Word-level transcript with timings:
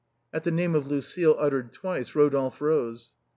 At 0.33 0.43
the 0.45 0.49
name 0.49 0.73
of 0.73 0.87
Lucile 0.87 1.35
uttered 1.37 1.73
twice, 1.73 2.15
Rodolphe 2.15 2.65
rose. 2.65 3.11